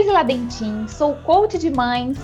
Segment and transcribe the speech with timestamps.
[0.00, 2.16] Geise Ladentim, sou coach de mães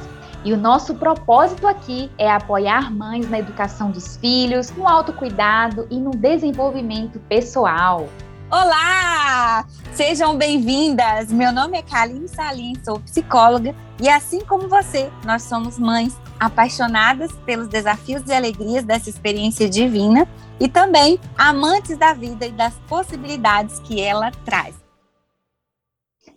[0.43, 6.01] e o nosso propósito aqui é apoiar mães na educação dos filhos, no autocuidado e
[6.01, 8.09] no desenvolvimento pessoal.
[8.51, 9.67] Olá!
[9.93, 11.31] Sejam bem-vindas!
[11.31, 17.31] Meu nome é Kaline Salim, sou psicóloga e assim como você, nós somos mães apaixonadas
[17.45, 20.27] pelos desafios e alegrias dessa experiência divina
[20.59, 24.86] e também amantes da vida e das possibilidades que ela traz.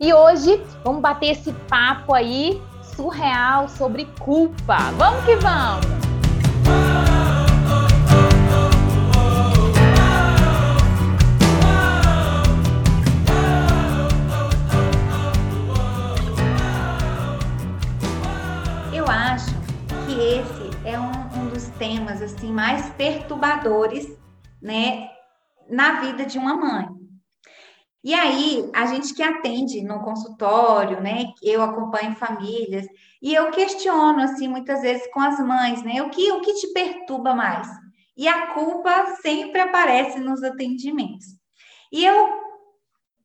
[0.02, 2.62] E hoje vamos bater esse papo aí
[2.96, 4.78] surreal sobre culpa.
[4.96, 5.86] Vamos que vamos!
[18.94, 19.54] Eu acho
[20.06, 24.18] que esse é um, um dos temas assim mais perturbadores,
[24.62, 25.10] né,
[25.70, 26.99] na vida de uma mãe.
[28.04, 31.34] E aí, a gente que atende no consultório, né?
[31.44, 32.88] Eu acompanho famílias
[33.22, 36.02] e eu questiono assim muitas vezes com as mães, né?
[36.02, 37.68] O que o que te perturba mais?
[38.16, 41.26] E a culpa sempre aparece nos atendimentos.
[41.92, 42.40] E eu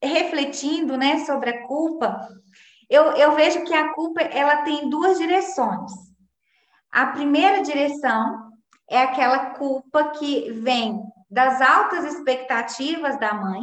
[0.02, 2.28] refletindo, né, sobre a culpa,
[2.90, 5.90] eu, eu vejo que a culpa ela tem duas direções.
[6.90, 8.50] A primeira direção
[8.88, 13.62] é aquela culpa que vem das altas expectativas da mãe,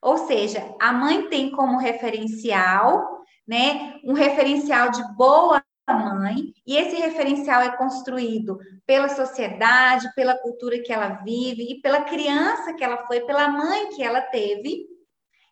[0.00, 6.96] ou seja, a mãe tem como referencial, né, um referencial de boa mãe, e esse
[6.96, 13.06] referencial é construído pela sociedade, pela cultura que ela vive e pela criança que ela
[13.06, 14.86] foi, pela mãe que ela teve.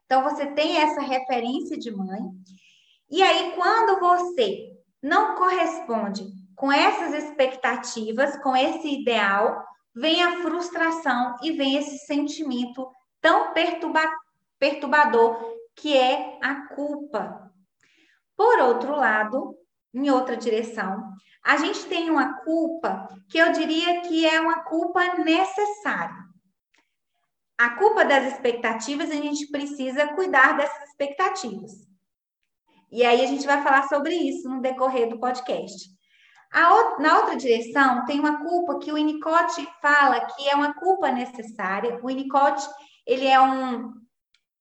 [0.05, 2.21] Então você tem essa referência de mãe.
[3.11, 4.73] E aí quando você
[5.03, 12.87] não corresponde com essas expectativas, com esse ideal, vem a frustração e vem esse sentimento
[13.21, 14.26] tão perturbador
[14.59, 15.39] perturbador,
[15.75, 17.53] que é a culpa.
[18.37, 19.57] Por outro lado,
[19.95, 21.03] em outra direção,
[21.43, 26.27] a gente tem uma culpa que eu diria que é uma culpa necessária.
[27.59, 31.73] A culpa das expectativas, a gente precisa cuidar dessas expectativas.
[32.91, 35.89] E aí a gente vai falar sobre isso no decorrer do podcast.
[36.99, 41.99] na outra direção, tem uma culpa que o Winnicott fala que é uma culpa necessária.
[42.03, 42.63] O Winnicott,
[43.07, 43.93] ele é um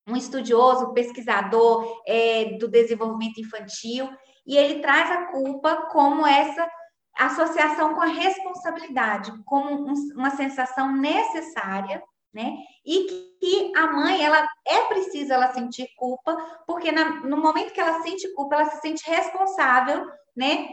[0.08, 4.10] um estudioso, pesquisador é, do desenvolvimento infantil,
[4.46, 6.70] e ele traz a culpa como essa
[7.18, 12.58] associação com a responsabilidade, como um, uma sensação necessária, né?
[12.86, 13.06] E
[13.40, 16.36] que a mãe, ela é preciso ela sentir culpa,
[16.68, 20.06] porque na, no momento que ela sente culpa, ela se sente responsável,
[20.36, 20.68] né?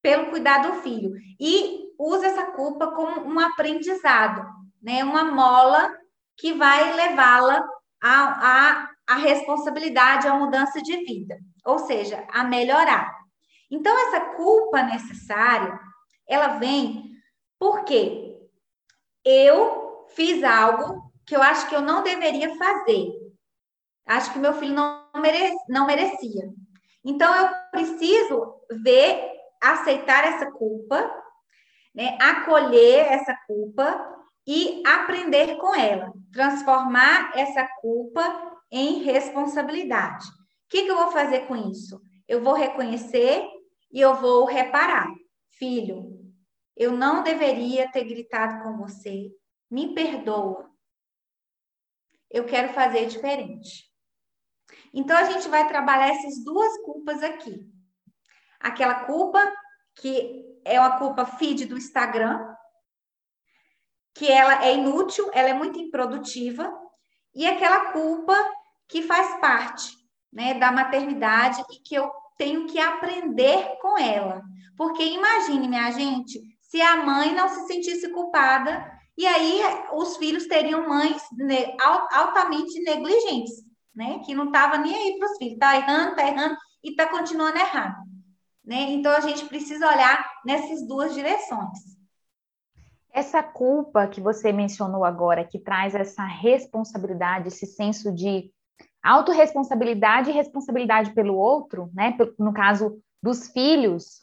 [0.00, 1.12] Pelo cuidado do filho.
[1.38, 4.44] E usa essa culpa como um aprendizado,
[4.82, 5.04] né?
[5.04, 5.94] Uma mola
[6.36, 7.62] que vai levá-la
[8.02, 13.16] a, a, a responsabilidade, a mudança de vida, ou seja, a melhorar.
[13.70, 15.78] Então, essa culpa necessária,
[16.28, 17.10] ela vem
[17.58, 18.36] porque
[19.24, 23.12] eu fiz algo que eu acho que eu não deveria fazer.
[24.04, 26.52] Acho que meu filho não, mere, não merecia.
[27.04, 29.30] Então, eu preciso ver,
[29.62, 30.98] aceitar essa culpa,
[31.94, 40.26] né, acolher essa culpa e aprender com ela, transformar essa culpa em responsabilidade.
[40.26, 42.00] O que, que eu vou fazer com isso?
[42.26, 43.46] Eu vou reconhecer
[43.92, 45.06] e eu vou reparar.
[45.50, 46.22] Filho,
[46.76, 49.30] eu não deveria ter gritado com você.
[49.70, 50.70] Me perdoa.
[52.30, 53.92] Eu quero fazer diferente.
[54.94, 57.70] Então, a gente vai trabalhar essas duas culpas aqui.
[58.58, 59.52] Aquela culpa
[59.96, 62.51] que é uma culpa feed do Instagram,
[64.14, 66.72] que ela é inútil, ela é muito improdutiva,
[67.34, 68.36] e aquela culpa
[68.88, 69.96] que faz parte
[70.32, 74.42] né, da maternidade e que eu tenho que aprender com ela.
[74.76, 79.60] Porque imagine, minha gente, se a mãe não se sentisse culpada, e aí
[79.92, 81.22] os filhos teriam mães
[82.12, 83.62] altamente negligentes,
[83.94, 84.20] né?
[84.24, 87.58] Que não estava nem aí para os filhos, tá errando, tá errando e tá continuando
[87.58, 88.02] errado.
[88.64, 88.92] Né?
[88.92, 91.78] Então a gente precisa olhar nessas duas direções.
[93.12, 98.50] Essa culpa que você mencionou agora, que traz essa responsabilidade, esse senso de
[99.02, 102.16] autorresponsabilidade e responsabilidade pelo outro, né?
[102.38, 104.22] No caso dos filhos,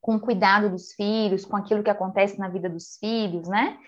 [0.00, 3.78] com o cuidado dos filhos, com aquilo que acontece na vida dos filhos, né?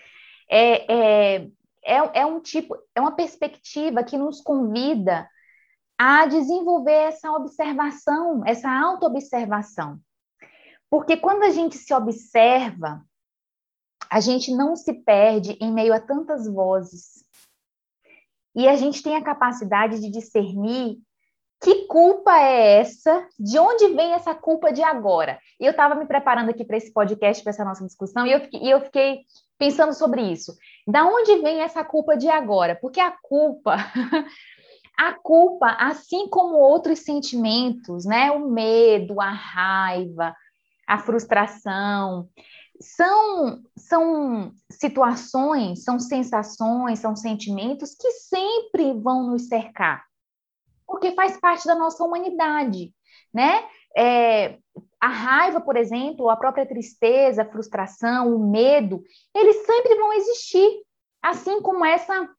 [0.49, 1.47] É, é,
[1.85, 5.29] é, é um tipo, é uma perspectiva que nos convida
[5.97, 9.99] a desenvolver essa observação, essa autoobservação.
[10.89, 13.01] Porque quando a gente se observa,
[14.09, 17.25] a gente não se perde em meio a tantas vozes.
[18.55, 20.97] E a gente tem a capacidade de discernir
[21.59, 23.27] que culpa é essa?
[23.39, 25.39] De onde vem essa culpa de agora?
[25.59, 28.41] E eu estava me preparando aqui para esse podcast, para essa nossa discussão, e eu,
[28.41, 29.21] fiquei, e eu fiquei
[29.57, 30.55] pensando sobre isso.
[30.87, 32.77] Da onde vem essa culpa de agora?
[32.79, 33.75] Porque a culpa,
[34.99, 38.29] a culpa, assim como outros sentimentos, né?
[38.31, 40.35] O medo, a raiva,
[40.87, 42.29] a frustração,
[42.79, 50.07] são, são situações, são sensações, são sentimentos que sempre vão nos cercar
[50.87, 52.93] porque faz parte da nossa humanidade,
[53.33, 53.65] né?
[53.95, 54.57] É,
[54.99, 59.03] a raiva, por exemplo, a própria tristeza, a frustração, o medo,
[59.35, 60.81] eles sempre vão existir,
[61.21, 62.29] assim como essa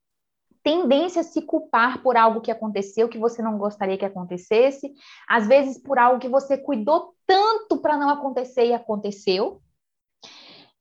[0.62, 4.92] tendência a se culpar por algo que aconteceu que você não gostaria que acontecesse,
[5.28, 9.60] às vezes por algo que você cuidou tanto para não acontecer e aconteceu.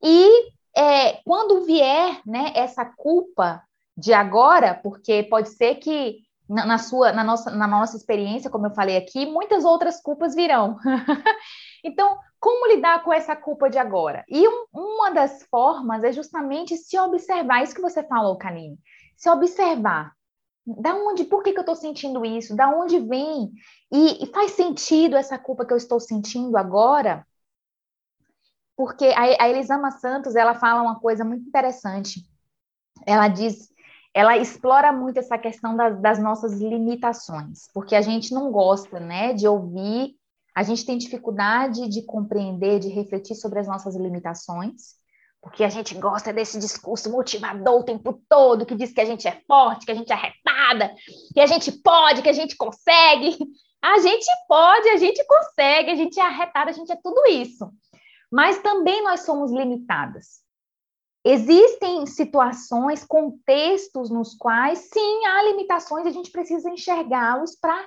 [0.02, 3.62] E é, quando vier né, essa culpa
[3.96, 6.18] de agora, porque pode ser que
[6.48, 10.34] na, na, sua, na nossa, na nossa experiência, como eu falei aqui, muitas outras culpas
[10.34, 10.76] virão.
[11.84, 14.24] então, como lidar com essa culpa de agora?
[14.28, 18.78] E um, uma das formas é justamente se observar, isso que você falou, Kanine,
[19.16, 20.12] se observar.
[20.64, 22.54] Da onde, por que, que eu estou sentindo isso?
[22.54, 23.50] Da onde vem?
[23.90, 27.26] E, e faz sentido essa culpa que eu estou sentindo agora?
[28.78, 32.24] Porque a, a Elisama Santos, ela fala uma coisa muito interessante.
[33.04, 33.68] Ela diz
[34.14, 39.32] ela explora muito essa questão das, das nossas limitações, porque a gente não gosta, né,
[39.32, 40.16] de ouvir,
[40.56, 44.96] a gente tem dificuldade de compreender, de refletir sobre as nossas limitações,
[45.40, 49.28] porque a gente gosta desse discurso motivador o tempo todo, que diz que a gente
[49.28, 50.92] é forte, que a gente é arretada,
[51.32, 53.36] que a gente pode, que a gente consegue.
[53.80, 57.70] A gente pode, a gente consegue, a gente é arretada, a gente é tudo isso.
[58.30, 60.42] Mas também nós somos limitadas.
[61.24, 67.78] Existem situações, contextos nos quais, sim, há limitações e a gente precisa enxergá-los para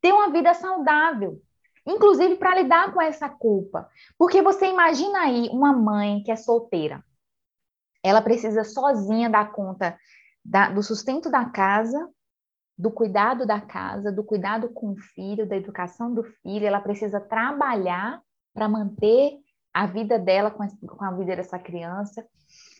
[0.00, 1.40] ter uma vida saudável,
[1.86, 3.88] inclusive para lidar com essa culpa.
[4.18, 7.02] Porque você imagina aí uma mãe que é solteira,
[8.02, 9.96] ela precisa sozinha dar conta
[10.44, 12.10] da, do sustento da casa,
[12.76, 17.20] do cuidado da casa, do cuidado com o filho, da educação do filho, ela precisa
[17.20, 18.20] trabalhar
[18.52, 19.38] para manter
[19.72, 22.26] a vida dela com a, com a vida dessa criança.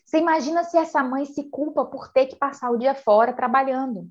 [0.05, 4.09] Você imagina se essa mãe se culpa por ter que passar o dia fora trabalhando.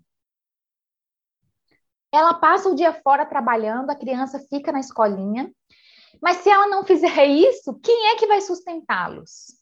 [2.12, 5.50] Ela passa o dia fora trabalhando, a criança fica na escolinha,
[6.20, 9.61] mas se ela não fizer isso, quem é que vai sustentá-los?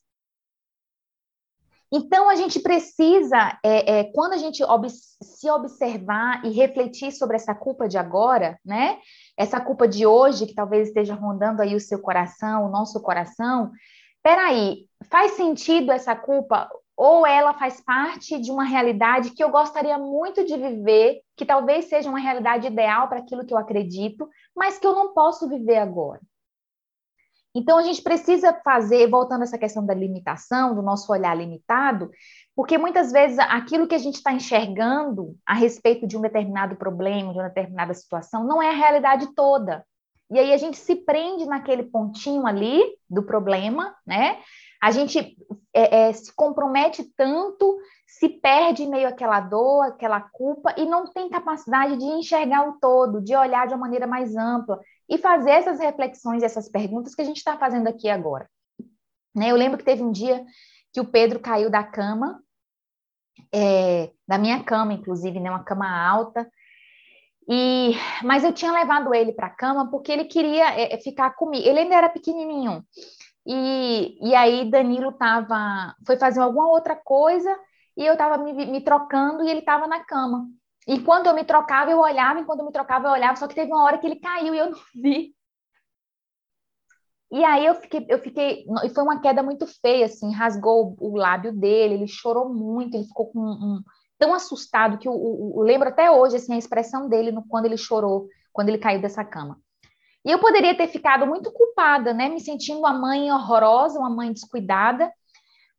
[1.93, 7.35] Então, a gente precisa, é, é, quando a gente ob se observar e refletir sobre
[7.35, 8.99] essa culpa de agora, né?
[9.37, 13.73] Essa culpa de hoje, que talvez esteja rondando aí o seu coração, o nosso coração,
[14.23, 16.71] peraí, faz sentido essa culpa?
[16.97, 21.87] Ou ela faz parte de uma realidade que eu gostaria muito de viver, que talvez
[21.87, 25.79] seja uma realidade ideal para aquilo que eu acredito, mas que eu não posso viver
[25.79, 26.21] agora?
[27.55, 32.11] Então, a gente precisa fazer, voltando a essa questão da limitação, do nosso olhar limitado,
[32.55, 37.33] porque muitas vezes aquilo que a gente está enxergando a respeito de um determinado problema,
[37.33, 39.85] de uma determinada situação, não é a realidade toda.
[40.31, 44.39] E aí a gente se prende naquele pontinho ali do problema, né?
[44.81, 45.37] A gente
[45.75, 51.07] é, é, se compromete tanto, se perde em meio àquela dor, aquela culpa, e não
[51.07, 54.81] tem capacidade de enxergar o todo, de olhar de uma maneira mais ampla
[55.11, 58.49] e fazer essas reflexões, essas perguntas que a gente está fazendo aqui agora.
[59.35, 59.51] Né?
[59.51, 60.45] Eu lembro que teve um dia
[60.93, 62.41] que o Pedro caiu da cama,
[63.53, 65.51] é, da minha cama, inclusive, né?
[65.51, 66.49] uma cama alta,
[67.53, 71.31] e, mas eu tinha levado ele para a cama porque ele queria é, é, ficar
[71.31, 71.67] comigo.
[71.67, 72.85] Ele ainda era pequenininho.
[73.45, 77.53] E, e aí Danilo tava, foi fazer alguma outra coisa
[77.97, 80.47] e eu estava me, me, trocando e ele estava na cama.
[80.91, 83.47] E quando eu me trocava, eu olhava, e quando eu me trocava, eu olhava, só
[83.47, 85.33] que teve uma hora que ele caiu e eu não vi.
[87.31, 91.17] E aí eu fiquei, eu fiquei, e foi uma queda muito feia, assim, rasgou o
[91.17, 93.81] lábio dele, ele chorou muito, ele ficou com um,
[94.19, 98.27] tão assustado que eu, lembro até hoje assim, a expressão dele no, quando ele chorou,
[98.53, 99.61] quando ele caiu dessa cama.
[100.25, 102.29] E eu poderia ter ficado muito culpada, né?
[102.29, 105.11] Me sentindo uma mãe horrorosa, uma mãe descuidada.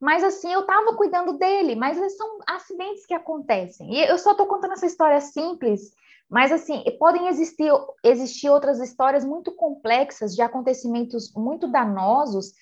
[0.02, 3.94] Mas assim, eu estava cuidando dele, mas são acidentes que acontecem.
[3.94, 5.94] E eu só estou contando essa história simples,
[6.28, 7.72] mas assim, podem existir,
[8.04, 12.54] existir outras histórias muito complexas de acontecimentos muito danosos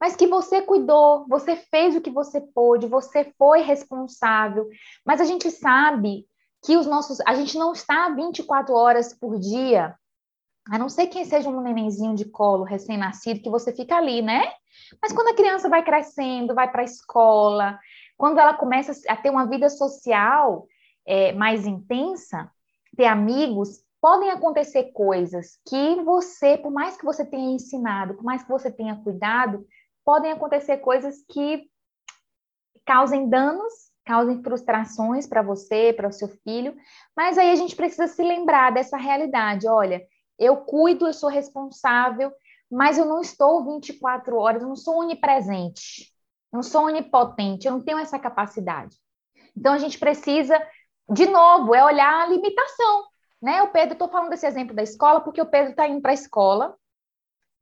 [0.00, 4.68] mas que você cuidou, você fez o que você pôde, você foi responsável.
[5.04, 6.26] Mas a gente sabe
[6.64, 9.94] que os nossos, a gente não está 24 horas por dia,
[10.70, 14.42] a não ser que seja um nenenzinho de colo recém-nascido que você fica ali, né?
[15.00, 17.78] Mas quando a criança vai crescendo, vai para a escola,
[18.16, 20.66] quando ela começa a ter uma vida social
[21.06, 22.50] é, mais intensa,
[22.96, 28.42] ter amigos, podem acontecer coisas que você, por mais que você tenha ensinado, por mais
[28.42, 29.66] que você tenha cuidado,
[30.04, 31.68] podem acontecer coisas que
[32.84, 33.72] causem danos,
[34.04, 36.76] causem frustrações para você, para o seu filho,
[37.16, 39.66] mas aí a gente precisa se lembrar dessa realidade.
[39.66, 40.00] Olha,
[40.38, 42.32] eu cuido, eu sou responsável,
[42.70, 46.12] mas eu não estou 24 horas, eu não sou onipresente,
[46.52, 48.96] eu não sou onipotente, eu não tenho essa capacidade.
[49.56, 50.60] Então a gente precisa,
[51.08, 53.04] de novo, é olhar a limitação.
[53.40, 53.62] Né?
[53.62, 56.14] O Pedro, estou falando desse exemplo da escola, porque o Pedro está indo para a
[56.14, 56.76] escola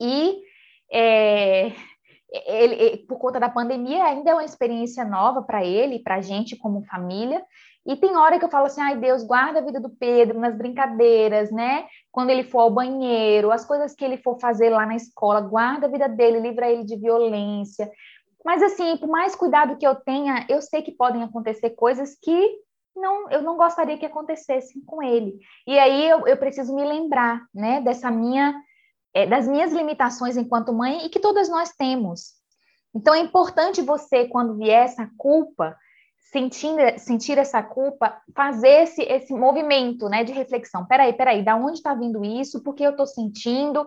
[0.01, 0.43] e
[0.91, 1.73] é,
[2.47, 6.21] ele, ele, por conta da pandemia, ainda é uma experiência nova para ele, para a
[6.21, 7.45] gente como família.
[7.87, 10.57] E tem hora que eu falo assim, ai Deus, guarda a vida do Pedro nas
[10.57, 11.87] brincadeiras, né?
[12.11, 15.87] Quando ele for ao banheiro, as coisas que ele for fazer lá na escola, guarda
[15.87, 17.91] a vida dele, livra ele de violência.
[18.45, 22.59] Mas assim, por mais cuidado que eu tenha, eu sei que podem acontecer coisas que
[22.97, 25.39] não, eu não gostaria que acontecessem com ele.
[25.67, 28.55] E aí eu, eu preciso me lembrar, né, dessa minha,
[29.13, 32.35] é, das minhas limitações enquanto mãe e que todas nós temos.
[32.95, 35.77] Então é importante você, quando vier essa culpa,
[36.35, 40.85] sentir, sentir essa culpa, fazer esse, esse movimento, né, de reflexão.
[40.85, 42.61] Peraí, peraí, da onde está vindo isso?
[42.61, 43.87] Por que eu estou sentindo?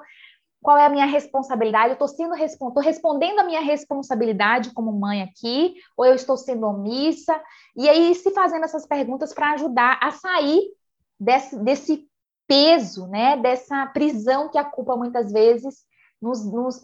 [0.60, 1.89] qual é a minha responsabilidade?
[1.89, 2.34] Eu estou sendo
[2.74, 7.39] tô respondendo a minha responsabilidade como mãe aqui, ou eu estou sendo omissa?
[7.75, 10.60] E aí se fazendo essas perguntas para ajudar a sair
[11.20, 12.10] desse, desse
[12.48, 13.38] peso, né?
[13.38, 15.86] Dessa prisão que a culpa muitas vezes
[16.20, 16.82] nos, nos,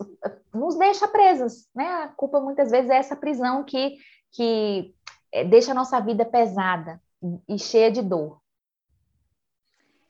[0.53, 1.85] nos deixa presas, né?
[2.03, 3.97] A culpa muitas vezes é essa prisão que,
[4.31, 4.93] que
[5.33, 7.01] é, deixa a nossa vida pesada
[7.49, 8.39] e cheia de dor.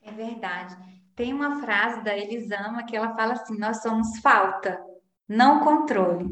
[0.02, 0.76] É verdade.
[1.16, 4.78] Tem uma frase da Elisama que ela fala assim: nós somos falta,
[5.26, 6.26] não controle.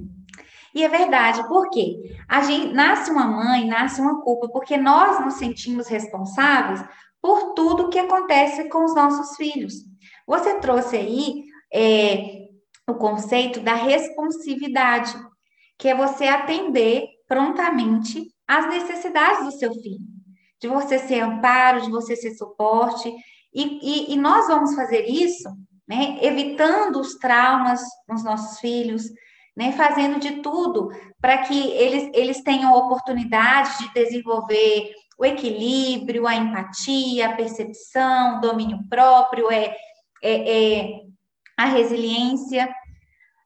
[0.75, 2.17] E é verdade, por quê?
[2.29, 6.83] A gente nasce uma mãe, nasce uma culpa, porque nós nos sentimos responsáveis
[7.21, 9.75] por tudo que acontece com os nossos filhos.
[10.27, 12.49] Você trouxe aí é,
[12.89, 15.15] o conceito da responsividade,
[15.79, 20.05] que é você atender prontamente às necessidades do seu filho,
[20.61, 23.11] de você ser amparo, de você ser suporte,
[23.55, 25.49] e, e, e nós vamos fazer isso,
[25.89, 29.05] né, evitando os traumas nos nossos filhos,
[29.57, 30.91] né, fazendo de tudo
[31.21, 38.41] para que eles, eles tenham oportunidade de desenvolver o equilíbrio, a empatia, a percepção, o
[38.41, 39.75] domínio próprio, é,
[40.23, 41.01] é, é
[41.57, 42.69] a resiliência.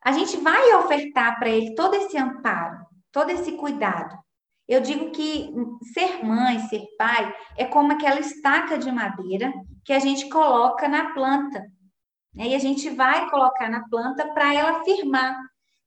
[0.05, 2.79] A gente vai ofertar para ele todo esse amparo,
[3.13, 4.26] todo esse cuidado.
[4.69, 5.53] Eu digo que
[5.95, 9.53] ser mãe, ser pai, é como aquela estaca de madeira
[9.85, 11.65] que a gente coloca na planta.
[12.35, 12.49] Né?
[12.49, 15.37] E a gente vai colocar na planta para ela firmar.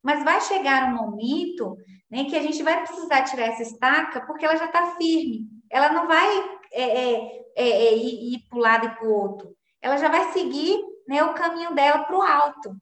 [0.02, 1.76] Mas vai chegar um momento
[2.10, 5.48] né, que a gente vai precisar tirar essa estaca porque ela já está firme.
[5.70, 6.28] Ela não vai
[6.72, 9.56] é, é, é, é ir, ir para um lado e para o outro.
[9.82, 12.76] Ela já vai seguir né, o caminho dela para o alto.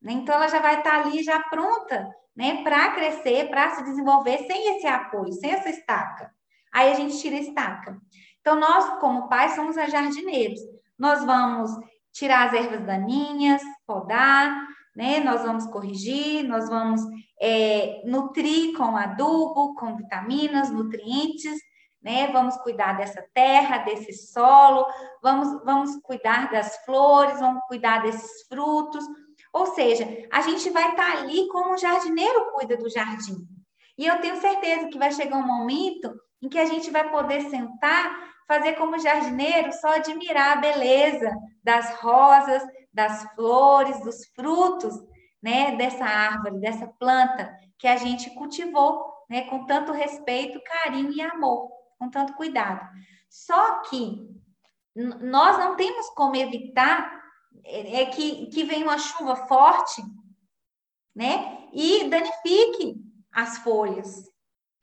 [0.00, 0.12] Né?
[0.12, 4.76] Então, ela já vai estar ali já pronta né, para crescer, para se desenvolver sem
[4.76, 6.30] esse apoio, sem essa estaca.
[6.72, 8.00] Aí a gente tira a estaca.
[8.40, 10.60] Então, nós, como pais, somos jardineiros.
[10.98, 11.70] Nós vamos
[12.12, 15.20] tirar as ervas daninhas, podar, né?
[15.20, 17.00] Nós vamos corrigir, nós vamos
[17.40, 21.58] é, nutrir com adubo, com vitaminas, nutrientes,
[22.02, 22.28] né?
[22.32, 24.86] Vamos cuidar dessa terra, desse solo,
[25.22, 29.04] vamos, vamos cuidar das flores, vamos cuidar desses frutos.
[29.52, 33.46] Ou seja, a gente vai estar tá ali como o jardineiro cuida do jardim.
[33.98, 37.42] E eu tenho certeza que vai chegar um momento em que a gente vai poder
[37.50, 41.30] sentar, fazer como jardineiro, só admirar a beleza
[41.62, 44.94] das rosas, das flores, dos frutos,
[45.42, 51.20] né, dessa árvore, dessa planta que a gente cultivou, né, com tanto respeito, carinho e
[51.20, 52.86] amor, com tanto cuidado.
[53.28, 54.28] Só que
[54.96, 57.19] nós não temos como evitar
[57.64, 60.02] é, é que, que venha uma chuva forte,
[61.14, 62.96] né, e danifique
[63.32, 64.24] as folhas,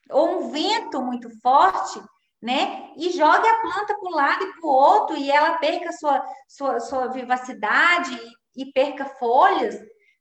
[0.10, 2.01] ou um vento muito forte,
[2.41, 2.93] né?
[2.96, 6.24] E jogue a planta para um lado e para o outro, e ela perca sua,
[6.48, 8.17] sua, sua vivacidade
[8.55, 9.75] e, e perca folhas.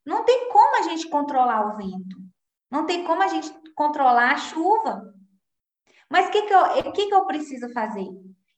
[0.05, 2.17] Não tem como a gente controlar o vento.
[2.71, 5.13] Não tem como a gente controlar a chuva.
[6.09, 8.07] Mas o que, que, eu, que, que eu preciso fazer?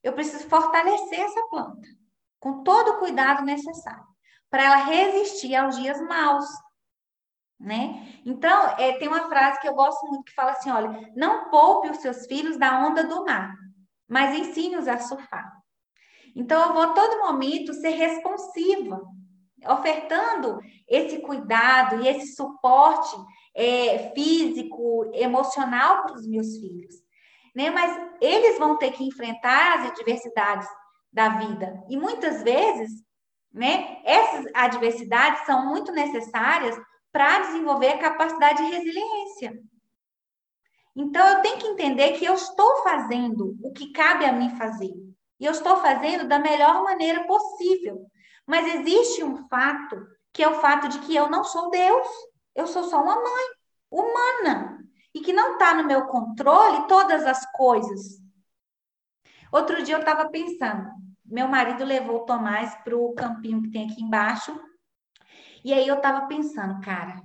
[0.02, 1.99] Eu preciso fortalecer essa planta
[2.40, 4.10] com todo o cuidado necessário
[4.50, 6.46] para ela resistir aos dias maus,
[7.58, 8.20] né?
[8.24, 11.90] Então, é, tem uma frase que eu gosto muito que fala assim: olha, não poupe
[11.90, 13.54] os seus filhos da onda do mar,
[14.08, 15.52] mas ensine-os a surfar.
[16.34, 19.00] Então, eu vou a todo momento ser responsiva,
[19.68, 23.14] ofertando esse cuidado e esse suporte
[23.54, 26.94] é, físico, emocional para os meus filhos.
[27.54, 27.68] Né?
[27.70, 30.68] Mas eles vão ter que enfrentar as adversidades
[31.12, 31.84] da vida.
[31.88, 33.04] E muitas vezes,
[33.52, 36.76] né, essas adversidades são muito necessárias
[37.12, 39.60] para desenvolver a capacidade de resiliência.
[40.94, 44.92] Então, eu tenho que entender que eu estou fazendo o que cabe a mim fazer.
[45.38, 48.06] E eu estou fazendo da melhor maneira possível.
[48.46, 49.96] Mas existe um fato,
[50.32, 52.06] que é o fato de que eu não sou Deus.
[52.54, 53.44] Eu sou só uma mãe
[53.90, 54.84] humana.
[55.14, 58.20] E que não está no meu controle todas as coisas.
[59.52, 60.88] Outro dia eu estava pensando,
[61.30, 64.58] meu marido levou o Tomás para o campinho que tem aqui embaixo.
[65.64, 67.20] E aí eu estava pensando, cara,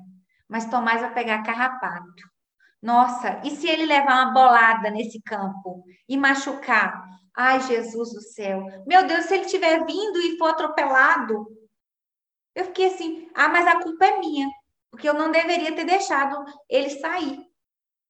[0.47, 2.23] mas Tomás vai pegar carrapato.
[2.81, 7.03] Nossa, e se ele levar uma bolada nesse campo e machucar?
[7.35, 8.63] Ai, Jesus do céu.
[8.85, 11.47] Meu Deus, se ele tiver vindo e for atropelado.
[12.53, 14.47] Eu fiquei assim, ah, mas a culpa é minha,
[14.89, 17.39] porque eu não deveria ter deixado ele sair.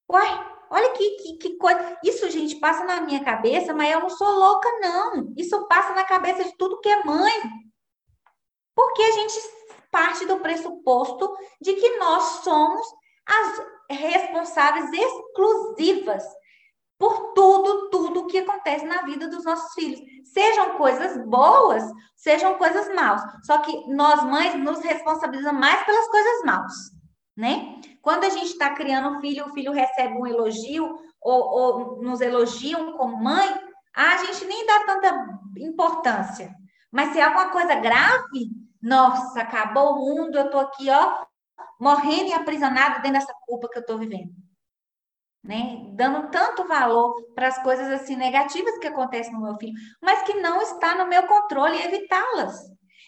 [0.07, 1.97] Uai, Olha que, que, que, coisa.
[2.03, 5.33] Isso, gente, passa na minha cabeça, mas eu não sou louca, não.
[5.37, 7.33] Isso passa na cabeça de tudo que é mãe.
[8.75, 9.39] Porque a gente
[9.91, 12.85] parte do pressuposto de que nós somos
[13.25, 16.23] as responsáveis exclusivas
[16.97, 19.99] por tudo, tudo que acontece na vida dos nossos filhos.
[20.25, 21.83] Sejam coisas boas,
[22.15, 23.21] sejam coisas maus.
[23.43, 26.95] Só que nós, mães, nos responsabilizamos mais pelas coisas maus
[27.35, 27.81] né?
[28.05, 32.21] Quando a gente está criando um filho, o filho recebe um elogio ou, ou nos
[32.21, 33.51] elogiam como mãe,
[33.95, 36.53] a gente nem dá tanta importância.
[36.91, 41.25] Mas se é alguma coisa grave, nossa, acabou o mundo, eu tô aqui, ó,
[41.79, 44.31] morrendo e aprisionado dentro dessa culpa que eu tô vivendo.
[45.43, 45.89] Né?
[45.95, 50.35] Dando tanto valor para as coisas assim negativas que acontecem no meu filho, mas que
[50.35, 52.55] não está no meu controle evitá-las.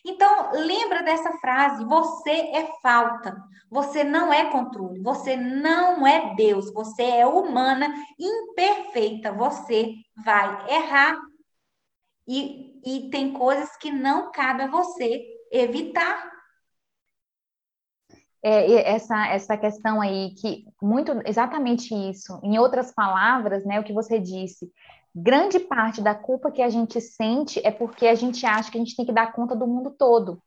[0.06, 3.36] Então, lembra dessa frase: você é falta,
[3.70, 9.94] você não é controle, você não é Deus, você é humana, imperfeita, você
[10.24, 11.18] vai errar.
[12.28, 16.38] E, e tem coisas que não cabe a você evitar.
[18.44, 23.94] É, essa, essa questão aí, que muito exatamente isso, em outras palavras, né, o que
[23.94, 24.72] você disse,
[25.20, 28.82] grande parte da culpa que a gente sente é porque a gente acha que a
[28.82, 30.40] gente tem que dar conta do mundo todo.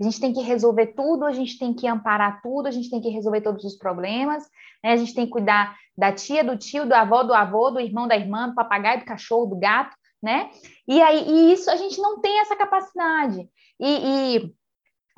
[0.00, 3.00] A gente tem que resolver tudo, a gente tem que amparar tudo, a gente tem
[3.00, 4.42] que resolver todos os problemas,
[4.82, 4.92] né?
[4.92, 8.08] a gente tem que cuidar da tia, do tio, do avó, do avô, do irmão,
[8.08, 10.50] da irmã, do papagaio, do cachorro, do gato, né?
[10.88, 13.48] E aí e isso a gente não tem essa capacidade.
[13.80, 14.54] E, e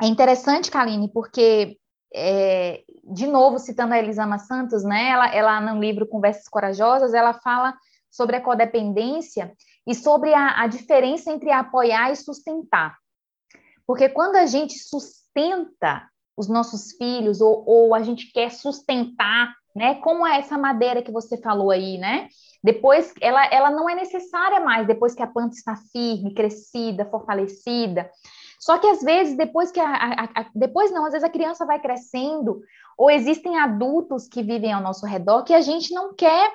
[0.02, 1.76] é interessante, Kaline, porque
[2.14, 5.08] é, de novo citando a Elisama Santos, né?
[5.08, 7.74] Ela, ela no livro Conversas Corajosas, ela fala
[8.11, 9.53] sobre a codependência
[9.87, 12.97] e sobre a, a diferença entre apoiar e sustentar.
[13.87, 19.97] Porque quando a gente sustenta os nossos filhos, ou, ou a gente quer sustentar, né?
[19.97, 22.29] Como é essa madeira que você falou aí, né?
[22.62, 28.11] Depois, ela, ela não é necessária mais, depois que a planta está firme, crescida, fortalecida.
[28.61, 31.64] Só que às vezes, depois que a, a, a, depois não, às vezes a criança
[31.64, 32.61] vai crescendo,
[32.97, 36.53] ou existem adultos que vivem ao nosso redor que a gente não quer,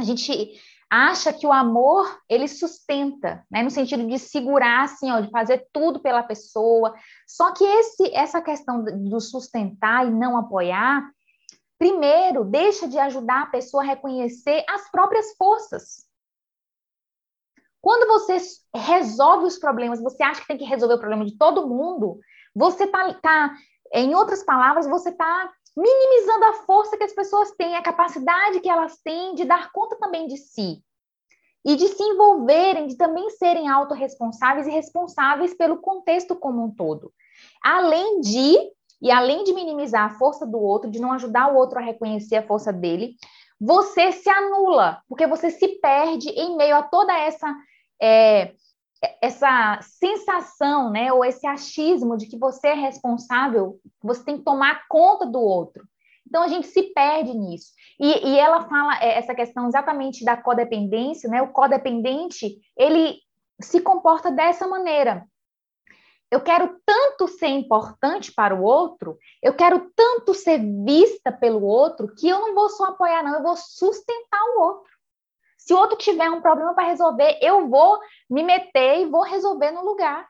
[0.00, 0.58] a gente
[0.90, 5.68] acha que o amor ele sustenta, né, no sentido de segurar assim, ó, de fazer
[5.72, 6.94] tudo pela pessoa.
[7.26, 11.08] Só que esse essa questão do sustentar e não apoiar,
[11.78, 16.08] primeiro deixa de ajudar a pessoa a reconhecer as próprias forças.
[17.80, 18.38] Quando você
[18.74, 22.18] resolve os problemas, você acha que tem que resolver o problema de todo mundo,
[22.54, 23.54] você tá, tá
[23.92, 28.68] em outras palavras, você tá minimizando a força que as pessoas têm, a capacidade que
[28.68, 30.82] elas têm de dar conta também de si.
[31.64, 37.12] E de se envolverem, de também serem autorresponsáveis e responsáveis pelo contexto como um todo.
[37.62, 38.56] Além de,
[39.02, 42.36] e além de minimizar a força do outro, de não ajudar o outro a reconhecer
[42.36, 43.14] a força dele,
[43.60, 47.54] você se anula, porque você se perde em meio a toda essa
[48.00, 48.54] é,
[49.20, 54.86] essa sensação, né, ou esse achismo de que você é responsável, você tem que tomar
[54.88, 55.86] conta do outro.
[56.26, 57.72] Então a gente se perde nisso.
[57.98, 61.42] E, e ela fala é, essa questão exatamente da codependência, né?
[61.42, 63.18] O codependente ele
[63.60, 65.26] se comporta dessa maneira.
[66.30, 72.14] Eu quero tanto ser importante para o outro, eu quero tanto ser vista pelo outro,
[72.14, 74.90] que eu não vou só apoiar, não, eu vou sustentar o outro.
[75.60, 79.70] Se o outro tiver um problema para resolver, eu vou me meter e vou resolver
[79.70, 80.26] no lugar.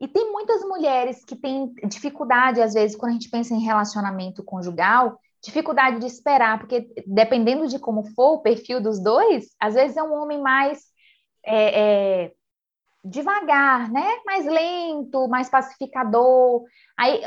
[0.00, 4.42] E tem muitas mulheres que têm dificuldade, às vezes, quando a gente pensa em relacionamento
[4.42, 9.96] conjugal, dificuldade de esperar, porque dependendo de como for o perfil dos dois, às vezes
[9.96, 10.82] é um homem mais
[11.46, 11.80] é,
[12.24, 12.32] é,
[13.04, 14.08] devagar, né?
[14.26, 16.64] Mais lento, mais pacificador.
[16.98, 17.22] Aí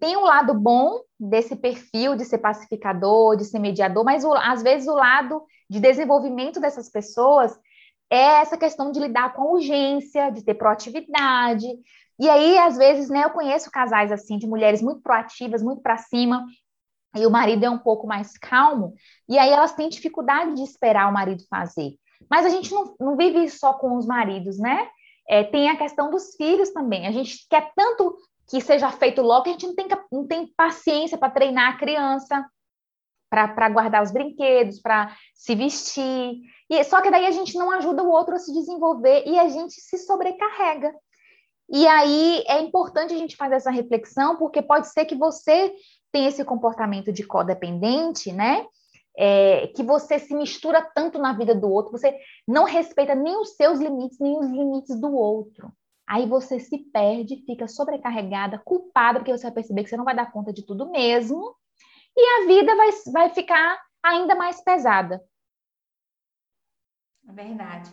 [0.00, 4.88] tem um lado bom desse perfil de ser pacificador, de ser mediador, mas às vezes
[4.88, 7.58] o lado de desenvolvimento dessas pessoas
[8.10, 11.66] é essa questão de lidar com urgência, de ter proatividade.
[12.18, 15.96] E aí, às vezes, né, eu conheço casais assim, de mulheres muito proativas, muito para
[15.96, 16.46] cima,
[17.16, 18.94] e o marido é um pouco mais calmo,
[19.28, 21.94] e aí elas têm dificuldade de esperar o marido fazer.
[22.28, 24.88] Mas a gente não, não vive só com os maridos, né?
[25.28, 27.06] É, tem a questão dos filhos também.
[27.06, 28.16] A gente quer tanto
[28.48, 31.76] que seja feito logo que a gente não tem, não tem paciência para treinar a
[31.76, 32.44] criança,
[33.54, 36.40] para guardar os brinquedos, para se vestir.
[36.70, 39.48] E, só que daí a gente não ajuda o outro a se desenvolver e a
[39.48, 40.92] gente se sobrecarrega.
[41.68, 45.74] E aí é importante a gente fazer essa reflexão, porque pode ser que você
[46.12, 48.66] tenha esse comportamento de codependente, né?
[49.16, 52.16] É, que você se mistura tanto na vida do outro, você
[52.48, 55.72] não respeita nem os seus limites, nem os limites do outro.
[56.06, 60.14] Aí você se perde, fica sobrecarregada, culpada, porque você vai perceber que você não vai
[60.14, 61.54] dar conta de tudo mesmo,
[62.16, 65.22] e a vida vai, vai ficar ainda mais pesada.
[67.28, 67.92] É verdade.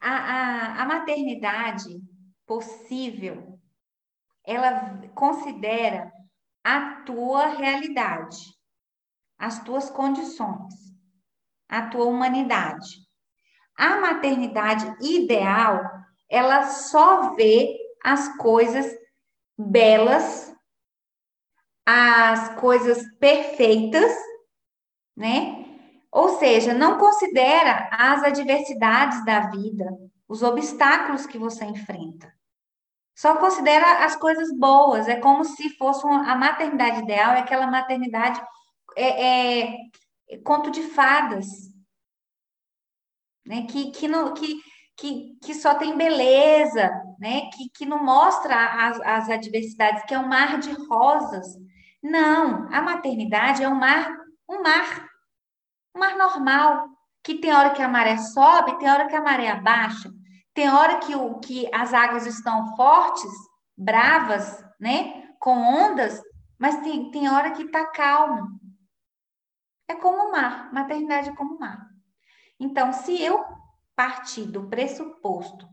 [0.00, 2.00] A, a, a maternidade
[2.46, 3.58] possível,
[4.44, 6.12] ela considera
[6.64, 8.38] a tua realidade,
[9.38, 10.74] as tuas condições,
[11.68, 13.08] a tua humanidade.
[13.76, 15.82] A maternidade ideal,
[16.28, 18.86] ela só vê as coisas
[19.58, 20.49] belas,
[21.92, 24.12] as coisas perfeitas,
[25.16, 25.66] né?
[26.12, 29.86] Ou seja, não considera as adversidades da vida,
[30.28, 32.32] os obstáculos que você enfrenta.
[33.16, 35.08] Só considera as coisas boas.
[35.08, 38.40] É como se fosse uma, a maternidade ideal, é aquela maternidade
[38.96, 39.76] é, é,
[40.28, 41.46] é conto de fadas,
[43.44, 43.66] né?
[43.66, 44.60] Que, que, não, que,
[44.96, 47.50] que, que só tem beleza, né?
[47.52, 48.54] Que, que não mostra
[48.86, 51.46] as, as adversidades, que é um mar de rosas.
[52.02, 54.16] Não, a maternidade é um mar,
[54.48, 55.10] um mar
[55.94, 56.88] um mar normal,
[57.22, 60.10] que tem hora que a maré sobe, tem hora que a maré abaixa,
[60.54, 63.30] tem hora que, o, que as águas estão fortes,
[63.76, 65.28] bravas, né?
[65.38, 66.20] Com ondas,
[66.58, 68.48] mas tem, tem hora que está calmo.
[69.88, 71.88] É como o mar, maternidade é como o mar.
[72.58, 73.42] Então, se eu
[73.96, 75.68] partir do pressuposto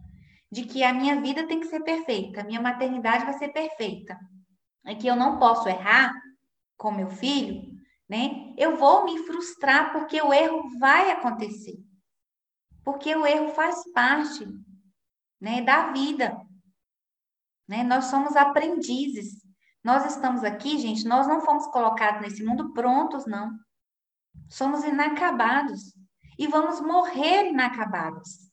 [0.52, 4.18] de que a minha vida tem que ser perfeita, a minha maternidade vai ser perfeita,
[4.88, 6.14] e que eu não posso errar
[6.78, 7.78] com meu filho,
[8.10, 8.54] né?
[8.58, 11.78] Eu vou me frustrar porque o erro vai acontecer.
[12.84, 14.48] Porque o erro faz parte,
[15.42, 16.40] né, da vida.
[17.68, 17.84] Né?
[17.84, 19.46] Nós somos aprendizes.
[19.84, 23.52] Nós estamos aqui, gente, nós não fomos colocados nesse mundo prontos, não.
[24.50, 25.94] Somos inacabados
[26.38, 28.52] e vamos morrer inacabados.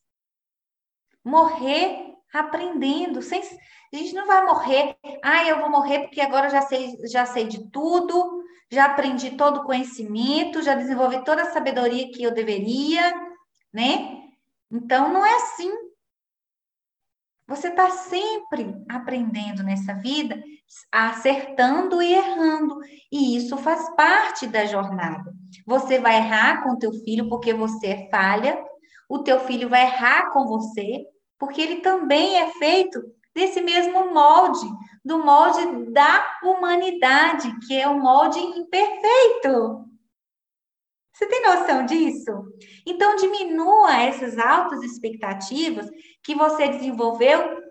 [1.25, 6.63] Morrer aprendendo, sem a gente não vai morrer, ah, eu vou morrer porque agora já
[6.63, 12.11] sei, já sei de tudo, já aprendi todo o conhecimento, já desenvolvi toda a sabedoria
[12.11, 13.15] que eu deveria,
[13.73, 14.21] né?
[14.71, 15.71] Então, não é assim.
[17.47, 20.43] Você está sempre aprendendo nessa vida,
[20.91, 22.81] acertando e errando,
[23.13, 25.33] e isso faz parte da jornada.
[25.67, 28.61] Você vai errar com teu filho porque você é falha,
[29.09, 31.07] o teu filho vai errar com você
[31.39, 33.03] porque ele também é feito
[33.35, 34.67] desse mesmo molde,
[35.05, 39.85] do molde da humanidade, que é o molde imperfeito.
[41.13, 42.33] Você tem noção disso?
[42.87, 45.89] Então, diminua essas altas expectativas
[46.23, 47.63] que você desenvolveu,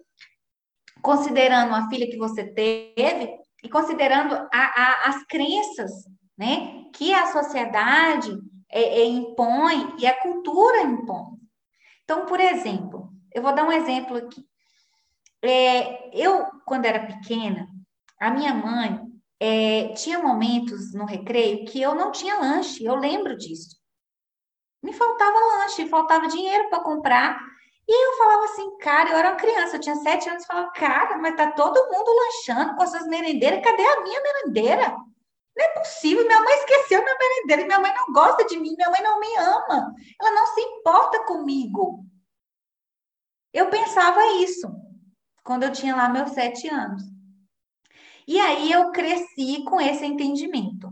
[1.02, 5.92] considerando a filha que você teve e considerando a, a, as crenças
[6.38, 8.32] né, que a sociedade
[8.70, 11.38] é, é, impõe e a cultura impõe.
[12.04, 14.46] Então, por exemplo, eu vou dar um exemplo aqui.
[15.42, 17.68] É, eu, quando era pequena,
[18.20, 19.02] a minha mãe
[19.40, 23.76] é, tinha momentos no recreio que eu não tinha lanche, eu lembro disso.
[24.82, 27.40] Me faltava lanche, faltava dinheiro para comprar.
[27.86, 31.18] E eu falava assim, cara, eu era uma criança, eu tinha sete anos, falava, cara,
[31.18, 34.96] mas tá todo mundo lanchando com essas merendeiras, cadê a minha merendeira?
[35.56, 38.90] Não é possível, minha mãe esqueceu minha merendeira, minha mãe não gosta de mim, minha
[38.90, 42.06] mãe não me ama, ela não se importa comigo.
[43.54, 44.68] Eu pensava isso
[45.44, 47.04] quando eu tinha lá meus sete anos.
[48.28, 50.92] E aí eu cresci com esse entendimento.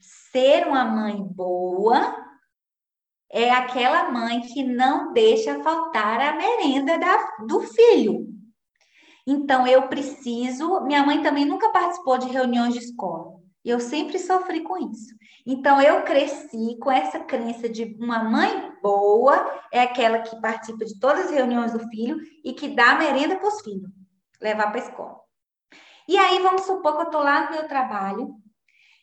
[0.00, 2.16] Ser uma mãe boa
[3.30, 8.26] é aquela mãe que não deixa faltar a merenda da, do filho.
[9.26, 10.80] Então eu preciso.
[10.82, 13.37] Minha mãe também nunca participou de reuniões de escola.
[13.68, 15.14] E eu sempre sofri com isso.
[15.46, 20.98] Então eu cresci com essa crença de uma mãe boa é aquela que participa de
[20.98, 23.90] todas as reuniões do filho e que dá merenda para os filhos,
[24.40, 25.20] levar para a escola.
[26.08, 28.36] E aí vamos supor que eu estou lá no meu trabalho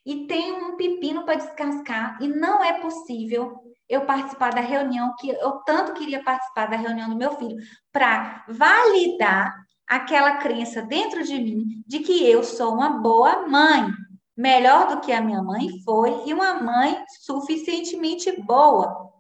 [0.04, 5.30] e tem um pepino para descascar e não é possível eu participar da reunião que
[5.30, 7.56] eu tanto queria participar da reunião do meu filho,
[7.92, 13.94] para validar aquela crença dentro de mim de que eu sou uma boa mãe,
[14.36, 19.14] melhor do que a minha mãe foi e uma mãe suficientemente boa.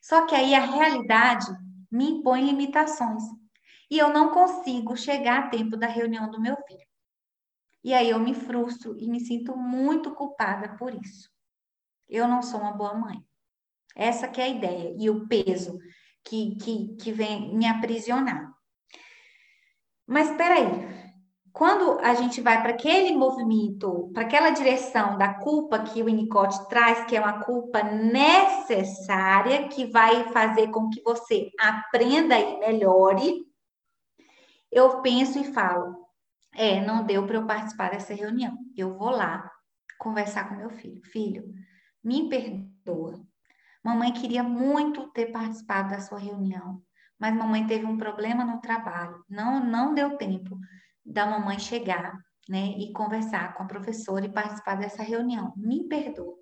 [0.00, 1.46] Só que aí a realidade
[1.90, 3.22] me impõe limitações
[3.90, 6.86] e eu não consigo chegar a tempo da reunião do meu filho.
[7.82, 11.30] E aí eu me frustro e me sinto muito culpada por isso.
[12.08, 13.24] Eu não sou uma boa mãe.
[13.94, 15.78] Essa que é a ideia e o peso
[16.24, 18.52] que, que, que vem me aprisionar.
[20.06, 21.05] Mas espera aí,
[21.56, 26.68] quando a gente vai para aquele movimento, para aquela direção da culpa que o Winnicott
[26.68, 33.46] traz, que é uma culpa necessária, que vai fazer com que você aprenda e melhore,
[34.70, 35.96] eu penso e falo:
[36.54, 38.54] é, não deu para eu participar dessa reunião.
[38.76, 39.50] Eu vou lá
[39.98, 41.00] conversar com meu filho.
[41.06, 41.54] Filho,
[42.04, 43.18] me perdoa.
[43.82, 46.82] Mamãe queria muito ter participado da sua reunião
[47.18, 49.24] mas mamãe teve um problema no trabalho.
[49.26, 50.58] Não, não deu tempo
[51.06, 55.52] da mamãe chegar, né, e conversar com a professora e participar dessa reunião.
[55.56, 56.36] Me perdoa.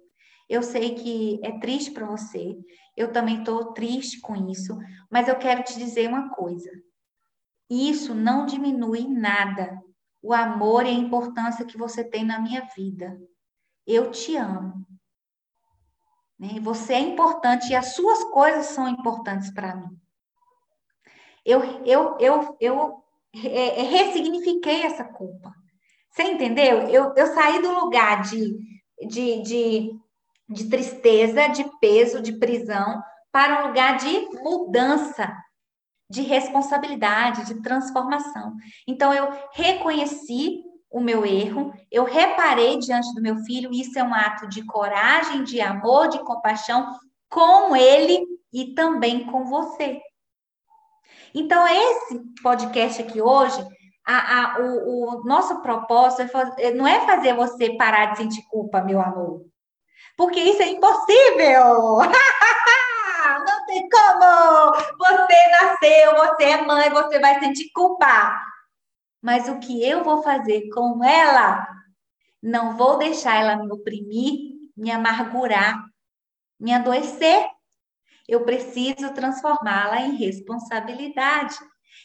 [0.49, 2.59] Eu sei que é triste para você,
[2.97, 4.79] eu também estou triste com isso,
[5.11, 6.71] mas eu quero te dizer uma coisa.
[7.71, 9.83] Isso não diminui nada
[10.23, 13.21] o amor e a importância que você tem na minha vida.
[13.87, 14.87] Eu te amo.
[16.39, 16.61] Né?
[16.61, 19.99] Você é importante e as suas coisas são importantes para mim.
[21.45, 23.04] Eu, eu, eu, eu
[23.35, 25.53] é, é, ressignifiquei essa culpa.
[26.11, 26.89] Você entendeu?
[26.89, 28.57] Eu, eu saí do lugar de,
[29.09, 29.91] de, de,
[30.49, 35.35] de tristeza, de peso, de prisão, para um lugar de mudança,
[36.09, 38.55] de responsabilidade, de transformação.
[38.87, 44.15] Então, eu reconheci o meu erro, eu reparei diante do meu filho, isso é um
[44.15, 46.97] ato de coragem, de amor, de compaixão
[47.29, 50.01] com ele e também com você.
[51.35, 53.61] Então, esse podcast aqui hoje,
[54.07, 58.47] a, a, o, o, nosso propósito é fazer, não é fazer você parar de sentir
[58.49, 59.45] culpa, meu amor.
[60.17, 61.99] Porque isso é impossível!
[63.47, 64.77] não tem como!
[64.99, 68.41] Você nasceu, você é mãe, você vai sentir culpa.
[69.21, 71.67] Mas o que eu vou fazer com ela?
[72.41, 75.83] Não vou deixar ela me oprimir, me amargurar,
[76.61, 77.45] me adoecer
[78.29, 81.57] eu preciso transformá-la em responsabilidade.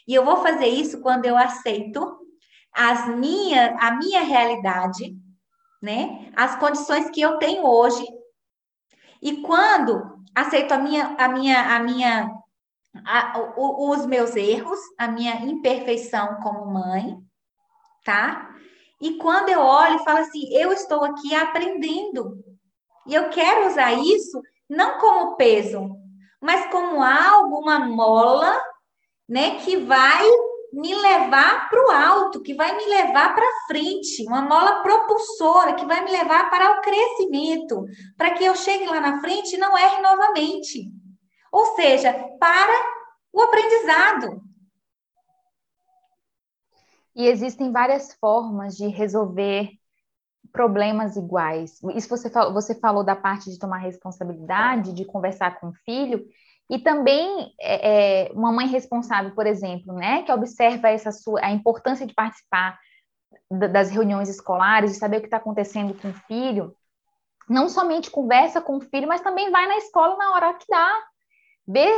[0.08, 2.20] E eu vou fazer isso quando eu aceito
[2.74, 5.16] as minha, a minha realidade,
[5.82, 6.32] né?
[6.36, 8.06] As condições que eu tenho hoje.
[9.22, 12.32] E quando aceito a minha, a minha, a minha,
[13.06, 17.18] a, o, os meus erros, a minha imperfeição como mãe,
[18.04, 18.50] tá?
[19.02, 22.44] E quando eu olho e falo assim, eu estou aqui aprendendo.
[23.08, 25.99] E eu quero usar isso não como peso,
[26.42, 28.62] mas como algo, uma mola,
[29.28, 30.24] né, que vai
[30.72, 35.86] me levar para o alto, que vai me levar para frente, uma mola propulsora que
[35.86, 39.78] vai me levar para o crescimento, para que eu chegue lá na frente e não
[39.78, 40.92] erre novamente.
[41.52, 42.74] Ou seja, para
[43.34, 44.42] o aprendizado.
[47.16, 49.79] E existem várias formas de resolver
[50.52, 51.80] problemas iguais.
[51.96, 56.26] Isso você falou, você falou da parte de tomar responsabilidade, de conversar com o filho,
[56.70, 61.52] e também é, é, uma mãe responsável, por exemplo, né, que observa essa sua, a
[61.52, 62.78] importância de participar
[63.50, 66.76] das reuniões escolares, de saber o que está acontecendo com o filho,
[67.50, 71.04] não somente conversa com o filho, mas também vai na escola na hora que dá.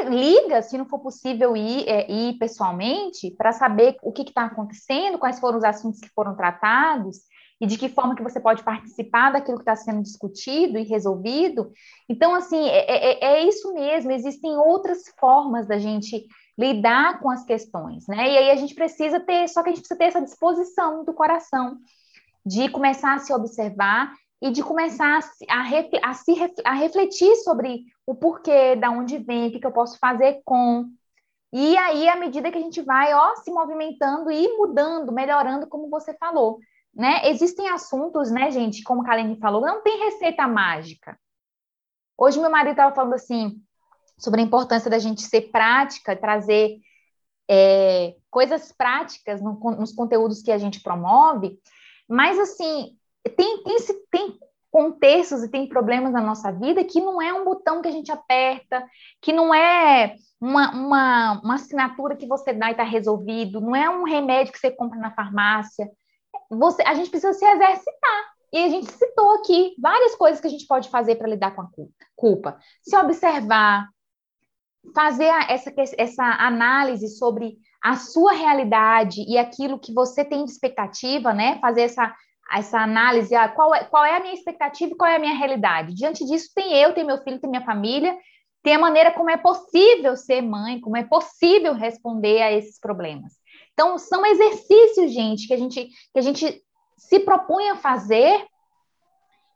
[0.10, 5.18] Liga, se não for possível ir, é, ir pessoalmente, para saber o que está acontecendo,
[5.18, 7.20] quais foram os assuntos que foram tratados,
[7.62, 11.72] e de que forma que você pode participar daquilo que está sendo discutido e resolvido.
[12.10, 16.26] Então, assim, é, é, é, isso mesmo, existem outras formas da gente
[16.58, 18.32] lidar com as questões, né?
[18.32, 21.14] E aí a gente precisa ter, só que a gente precisa ter essa disposição do
[21.14, 21.78] coração
[22.44, 26.34] de começar a se observar e de começar a, a, a, se,
[26.66, 30.90] a refletir sobre o porquê, da onde vem, o que, que eu posso fazer com.
[31.54, 35.90] E aí, à medida que a gente vai, ó, se movimentando e mudando, melhorando, como
[35.90, 36.60] você falou
[36.94, 37.30] né?
[37.30, 41.18] Existem assuntos, né, gente, como a Kalene falou, não tem receita mágica.
[42.18, 43.62] Hoje meu marido estava falando assim
[44.18, 46.78] sobre a importância da gente ser prática, trazer
[47.50, 51.60] é, coisas práticas no, nos conteúdos que a gente promove,
[52.08, 52.96] mas assim
[53.36, 53.78] tem, tem,
[54.12, 57.92] tem contextos e tem problemas na nossa vida que não é um botão que a
[57.92, 58.86] gente aperta,
[59.22, 63.90] que não é uma, uma, uma assinatura que você dá e está resolvido, não é
[63.90, 65.90] um remédio que você compra na farmácia,
[66.58, 68.32] você, a gente precisa se exercitar.
[68.54, 71.62] E a gente citou aqui várias coisas que a gente pode fazer para lidar com
[71.62, 71.70] a
[72.16, 72.58] culpa.
[72.84, 73.88] Se observar,
[74.94, 81.34] fazer essa, essa análise sobre a sua realidade e aquilo que você tem de expectativa,
[81.34, 81.60] né?
[81.60, 82.14] Fazer essa,
[82.52, 85.36] essa análise, ah, qual, é, qual é a minha expectativa e qual é a minha
[85.36, 85.96] realidade.
[85.96, 88.16] Diante disso, tem eu, tem meu filho, tem minha família,
[88.62, 93.41] tem a maneira como é possível ser mãe, como é possível responder a esses problemas.
[93.82, 96.64] Então, são exercícios, gente, que a gente, que a gente
[96.96, 98.46] se propõe a fazer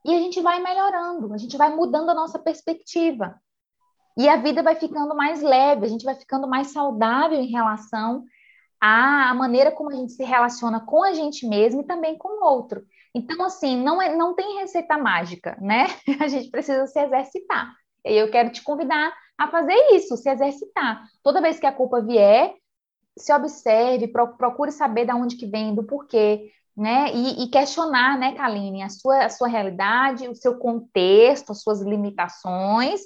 [0.04, 3.40] e a gente vai melhorando, a gente vai mudando a nossa perspectiva.
[4.18, 8.24] E a vida vai ficando mais leve, a gente vai ficando mais saudável em relação
[8.82, 12.46] à maneira como a gente se relaciona com a gente mesmo e também com o
[12.52, 12.84] outro.
[13.14, 15.86] Então, assim, não, é, não tem receita mágica, né?
[16.20, 17.72] A gente precisa se exercitar.
[18.04, 21.04] E eu quero te convidar a fazer isso, se exercitar.
[21.22, 22.56] Toda vez que a culpa vier,
[23.18, 27.14] se observe, procure saber de onde que vem, do porquê, né?
[27.14, 31.82] E, e, questionar, né, Kaline, a sua, a sua realidade, o seu contexto, as suas
[31.82, 33.02] limitações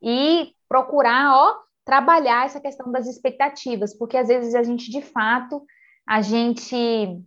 [0.00, 5.64] e procurar, ó, trabalhar essa questão das expectativas, porque às vezes a gente, de fato,
[6.06, 7.20] a gente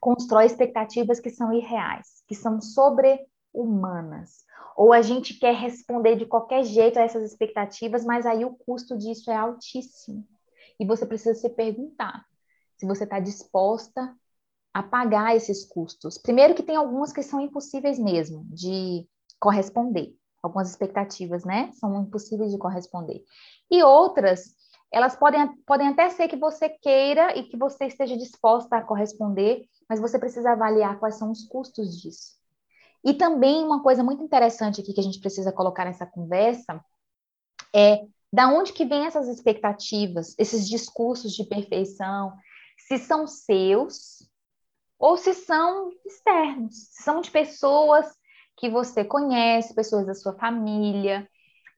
[0.00, 4.44] constrói expectativas que são irreais, que são sobre-humanas.
[4.76, 8.96] Ou a gente quer responder de qualquer jeito a essas expectativas, mas aí o custo
[8.96, 10.26] disso é altíssimo.
[10.78, 12.24] E você precisa se perguntar
[12.76, 14.14] se você está disposta
[14.74, 16.18] a pagar esses custos.
[16.18, 19.08] Primeiro que tem algumas que são impossíveis mesmo de
[19.40, 21.70] corresponder algumas expectativas, né?
[21.72, 23.22] São impossíveis de corresponder.
[23.70, 24.54] E outras,
[24.92, 29.66] elas podem, podem até ser que você queira e que você esteja disposta a corresponder,
[29.88, 32.36] mas você precisa avaliar quais são os custos disso.
[33.04, 36.82] E também uma coisa muito interessante aqui que a gente precisa colocar nessa conversa
[37.74, 38.06] é
[38.36, 42.34] da onde que vem essas expectativas, esses discursos de perfeição,
[42.76, 44.28] se são seus
[44.98, 48.06] ou se são externos, se são de pessoas
[48.54, 51.26] que você conhece, pessoas da sua família,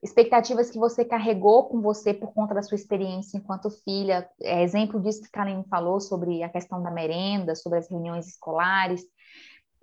[0.03, 4.29] expectativas que você carregou com você por conta da sua experiência enquanto filha.
[4.41, 9.01] É exemplo disso que Karen falou sobre a questão da merenda, sobre as reuniões escolares,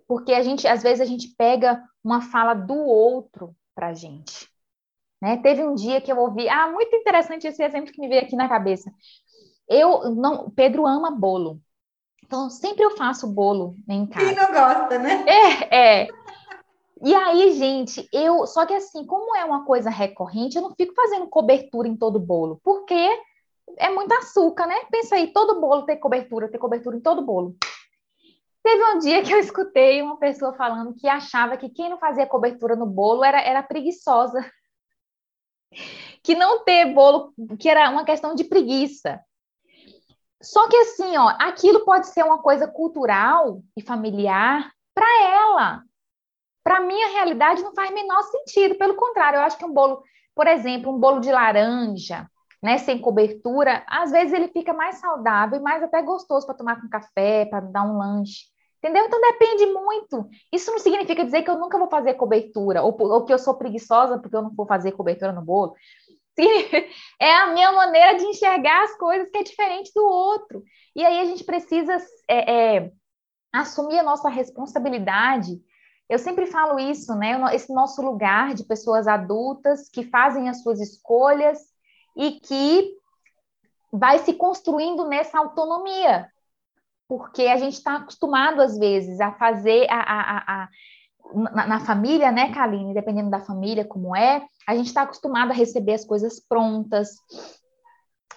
[0.07, 4.55] porque a gente, às vezes, a gente pega uma fala do outro para a gente.
[5.21, 5.39] Né?
[5.39, 8.37] Teve um dia que eu ouvi, ah, muito interessante esse exemplo que me veio aqui
[8.37, 8.91] na cabeça.
[9.69, 11.61] Eu não, Pedro ama bolo.
[12.25, 14.27] Então, sempre eu faço bolo em casa.
[14.27, 15.25] Quem não gosta, né?
[15.27, 16.09] É, é.
[17.03, 18.47] E aí, gente, eu.
[18.47, 22.19] Só que assim, como é uma coisa recorrente, eu não fico fazendo cobertura em todo
[22.19, 23.09] bolo, porque
[23.77, 24.75] é muito açúcar, né?
[24.91, 27.57] Pensa aí, todo bolo tem cobertura, tem cobertura em todo bolo.
[28.63, 32.27] Teve um dia que eu escutei uma pessoa falando que achava que quem não fazia
[32.27, 34.45] cobertura no bolo era, era preguiçosa.
[36.23, 39.21] Que não ter bolo, que era uma questão de preguiça.
[40.43, 45.87] Só que assim, ó, aquilo pode ser uma coisa cultural e familiar para ela
[46.67, 48.75] para mim a realidade não faz menor sentido.
[48.75, 50.03] Pelo contrário, eu acho que um bolo,
[50.35, 52.29] por exemplo, um bolo de laranja,
[52.61, 56.81] né, sem cobertura, às vezes ele fica mais saudável e mais até gostoso para tomar
[56.81, 58.47] com café, para dar um lanche.
[58.87, 59.05] Entendeu?
[59.07, 60.29] Então depende muito.
[60.53, 63.55] Isso não significa dizer que eu nunca vou fazer cobertura, ou, ou que eu sou
[63.55, 65.75] preguiçosa porque eu não vou fazer cobertura no bolo.
[67.19, 70.63] É a minha maneira de enxergar as coisas que é diferente do outro.
[70.95, 71.97] E aí a gente precisa
[72.29, 72.93] é, é,
[73.53, 75.59] assumir a nossa responsabilidade
[76.09, 77.37] eu sempre falo isso, né?
[77.53, 81.59] Esse nosso lugar de pessoas adultas que fazem as suas escolhas
[82.17, 82.97] e que
[83.93, 86.31] vai se construindo nessa autonomia,
[87.09, 90.69] porque a gente está acostumado às vezes a fazer a, a, a,
[91.53, 92.95] na, na, família, né, Kaline?
[92.95, 97.11] Dependendo da família como é, a gente está acostumado a receber as coisas prontas,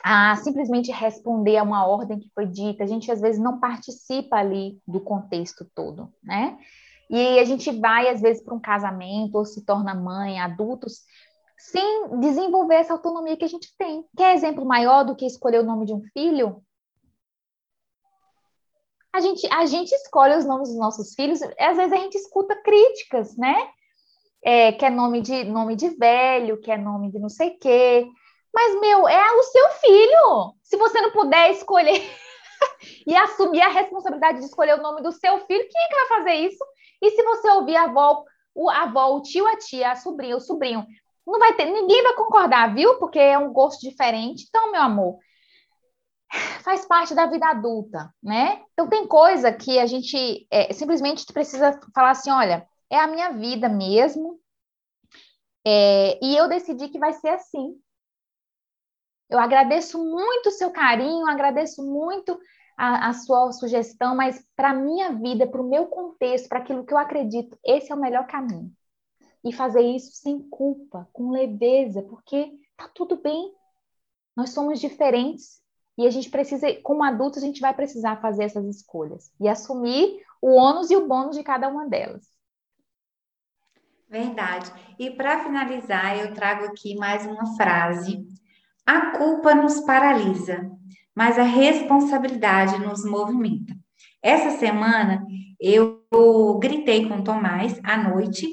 [0.03, 2.83] a simplesmente responder a uma ordem que foi dita.
[2.83, 6.57] A gente às vezes não participa ali do contexto todo, né?
[7.09, 10.99] E a gente vai, às vezes, para um casamento ou se torna mãe, adultos,
[11.57, 14.05] sem desenvolver essa autonomia que a gente tem.
[14.15, 16.61] Quer exemplo maior do que escolher o nome de um filho?
[19.11, 22.55] A gente, a gente escolhe os nomes dos nossos filhos, às vezes a gente escuta
[22.61, 23.55] críticas, né?
[24.43, 27.59] É, que é nome de, nome de velho, que é nome de não sei o
[27.59, 28.07] quê.
[28.53, 30.53] Mas, meu, é o seu filho.
[30.63, 32.01] Se você não puder escolher
[33.05, 36.07] e assumir a responsabilidade de escolher o nome do seu filho, quem é que vai
[36.07, 36.63] fazer isso?
[37.01, 38.23] E se você ouvir a avó,
[38.55, 40.85] o avó, o tio, a tia, a sobrinha, o sobrinho,
[41.25, 42.97] não vai ter, ninguém vai concordar, viu?
[42.97, 44.45] Porque é um gosto diferente.
[44.47, 45.17] Então, meu amor,
[46.63, 48.63] faz parte da vida adulta, né?
[48.73, 53.31] Então tem coisa que a gente é, simplesmente precisa falar assim, olha, é a minha
[53.31, 54.39] vida mesmo,
[55.65, 57.79] é, e eu decidi que vai ser assim.
[59.29, 62.39] Eu agradeço muito o seu carinho, agradeço muito
[62.77, 66.85] a, a sua sugestão, mas para a minha vida, para o meu contexto, para aquilo
[66.85, 68.71] que eu acredito, esse é o melhor caminho.
[69.43, 73.53] E fazer isso sem culpa, com leveza, porque tá tudo bem.
[74.35, 75.61] Nós somos diferentes
[75.99, 80.21] e a gente precisa, como adultos, a gente vai precisar fazer essas escolhas e assumir
[80.41, 82.25] o ônus e o bônus de cada uma delas.
[84.07, 84.71] Verdade.
[84.97, 88.25] E para finalizar, eu trago aqui mais uma frase.
[88.85, 90.71] A culpa nos paralisa,
[91.13, 93.75] mas a responsabilidade nos movimenta.
[94.23, 95.21] Essa semana
[95.59, 96.01] eu
[96.61, 98.47] gritei com o Tomás à noite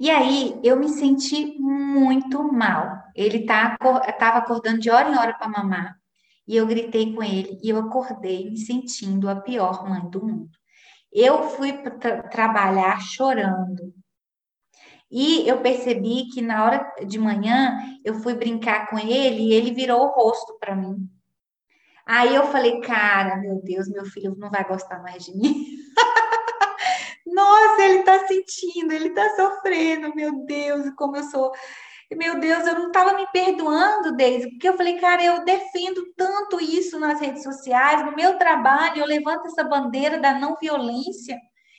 [0.00, 2.96] e aí eu me senti muito mal.
[3.14, 3.76] Ele tá,
[4.18, 5.99] acordando de hora em hora para mamar
[6.50, 10.50] e eu gritei com ele e eu acordei me sentindo a pior mãe do mundo.
[11.12, 13.94] Eu fui tra trabalhar chorando,
[15.08, 19.72] e eu percebi que na hora de manhã eu fui brincar com ele e ele
[19.72, 21.08] virou o rosto para mim.
[22.04, 25.66] Aí eu falei, cara, meu Deus, meu filho não vai gostar mais de mim.
[27.26, 31.52] Nossa, ele tá sentindo, ele tá sofrendo, meu Deus, como eu sou.
[32.16, 36.60] Meu Deus, eu não estava me perdoando, desde porque eu falei, cara, eu defendo tanto
[36.60, 41.38] isso nas redes sociais, no meu trabalho, eu levanto essa bandeira da não violência,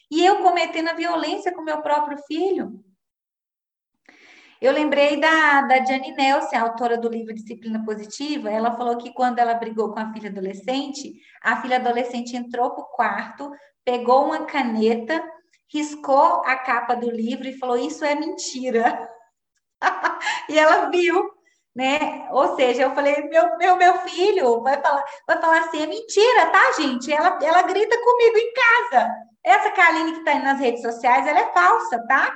[0.10, 2.82] e eu cometendo a violência com meu próprio filho.
[4.62, 8.48] Eu lembrei da, da Jane Nelson, autora do livro Disciplina Positiva.
[8.48, 12.84] Ela falou que quando ela brigou com a filha adolescente, a filha adolescente entrou para
[12.84, 13.52] o quarto,
[13.84, 15.20] pegou uma caneta,
[15.68, 19.10] riscou a capa do livro e falou: Isso é mentira.
[20.50, 21.32] e ela viu,
[21.76, 22.28] né?
[22.32, 26.48] Ou seja, eu falei: Meu, meu, meu filho vai falar, vai falar assim: É mentira,
[26.48, 27.12] tá, gente?
[27.12, 29.10] Ela, ela grita comigo em casa.
[29.44, 32.32] Essa Kaline que está nas redes sociais, ela é falsa, tá?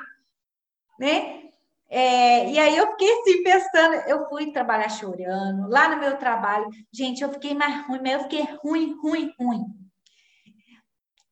[0.99, 1.43] Né?
[1.87, 6.67] É, e aí eu fiquei assim pensando, eu fui trabalhar chorando, lá no meu trabalho,
[6.91, 9.63] gente, eu fiquei mais ruim, mas eu fiquei ruim, ruim, ruim.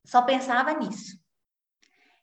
[0.05, 1.22] Só pensava nisso.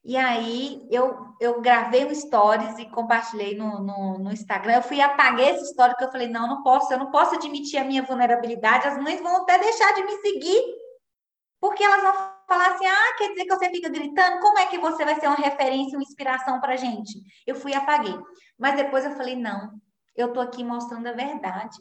[0.03, 4.77] E aí eu, eu gravei um stories e compartilhei no, no, no Instagram.
[4.77, 7.35] Eu fui e apaguei esse story porque eu falei, não, não posso, eu não posso
[7.35, 10.63] admitir a minha vulnerabilidade, as mães vão até deixar de me seguir,
[11.61, 12.13] porque elas vão
[12.49, 14.41] falar assim: ah, quer dizer que você fica gritando?
[14.41, 17.23] Como é que você vai ser uma referência, uma inspiração para gente?
[17.47, 18.19] Eu fui e apaguei.
[18.59, 19.79] Mas depois eu falei: não,
[20.17, 21.79] eu tô aqui mostrando a verdade.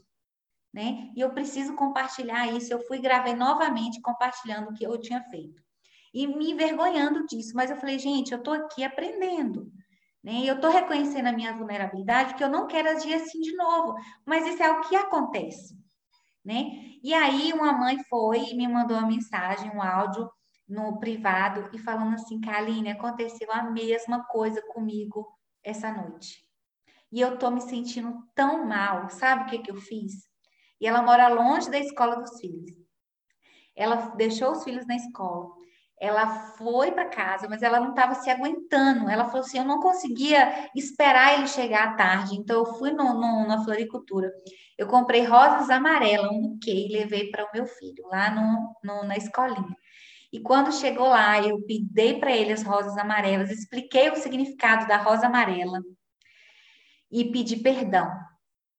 [0.71, 1.09] Né?
[1.15, 2.71] E eu preciso compartilhar isso.
[2.71, 5.63] Eu fui e gravei novamente compartilhando o que eu tinha feito.
[6.13, 7.53] E me envergonhando disso.
[7.55, 9.71] Mas eu falei, gente, eu estou aqui aprendendo.
[10.23, 10.41] Né?
[10.45, 13.95] Eu estou reconhecendo a minha vulnerabilidade, porque eu não quero agir assim de novo.
[14.25, 15.77] Mas isso é o que acontece.
[16.43, 16.65] Né?
[17.03, 20.29] E aí uma mãe foi e me mandou uma mensagem, um áudio
[20.67, 25.27] no privado e falando assim, Kaline, aconteceu a mesma coisa comigo
[25.63, 26.45] essa noite.
[27.11, 29.09] E eu tô me sentindo tão mal.
[29.09, 30.29] Sabe o que, que eu fiz?
[30.79, 32.71] E ela mora longe da escola dos filhos.
[33.75, 35.49] Ela deixou os filhos na escola.
[35.99, 39.09] Ela foi para casa, mas ela não estava se aguentando.
[39.09, 42.35] Ela falou assim: eu não conseguia esperar ele chegar à tarde.
[42.35, 44.31] Então, eu fui no, no, na floricultura.
[44.77, 49.03] Eu comprei rosas amarelas, um buquê, e levei para o meu filho, lá no, no,
[49.03, 49.75] na escolinha.
[50.31, 51.59] E quando chegou lá, eu
[51.91, 55.81] dei para ele as rosas amarelas, expliquei o significado da rosa amarela
[57.11, 58.07] e pedi perdão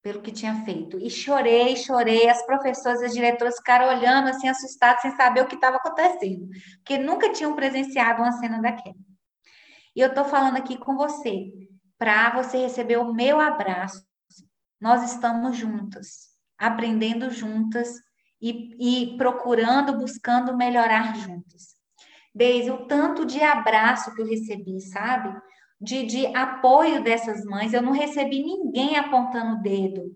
[0.01, 0.99] pelo que tinha feito.
[0.99, 2.27] E chorei, chorei.
[2.29, 6.47] As professoras e as diretoras ficaram olhando assim, assustadas, sem saber o que estava acontecendo,
[6.77, 8.95] porque nunca tinham presenciado uma cena daquela.
[9.95, 11.51] E eu estou falando aqui com você,
[11.97, 14.03] para você receber o meu abraço.
[14.79, 17.93] Nós estamos juntas, aprendendo juntas
[18.41, 21.75] e, e procurando, buscando melhorar juntos.
[22.33, 25.29] Desde o tanto de abraço que eu recebi, sabe?
[25.81, 30.15] De, de apoio dessas mães, eu não recebi ninguém apontando o dedo.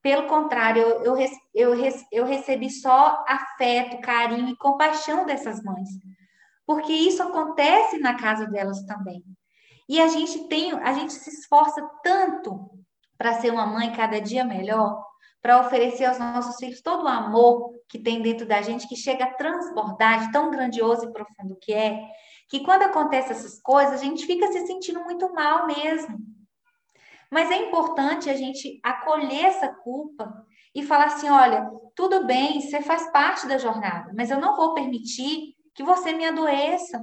[0.00, 1.16] Pelo contrário, eu,
[1.52, 1.74] eu,
[2.12, 5.88] eu, recebi só afeto, carinho e compaixão dessas mães.
[6.64, 9.24] Porque isso acontece na casa delas também.
[9.88, 12.70] E a gente tem, a gente se esforça tanto
[13.18, 15.04] para ser uma mãe cada dia melhor,
[15.42, 19.24] para oferecer aos nossos filhos todo o amor que tem dentro da gente, que chega
[19.24, 22.00] a transbordar de tão grandioso e profundo que é,
[22.48, 26.18] que quando acontecem essas coisas, a gente fica se sentindo muito mal mesmo.
[27.30, 32.80] Mas é importante a gente acolher essa culpa e falar assim: olha, tudo bem, você
[32.82, 37.02] faz parte da jornada, mas eu não vou permitir que você me adoeça,